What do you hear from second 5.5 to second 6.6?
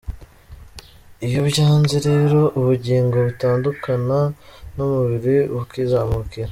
bukizamukira.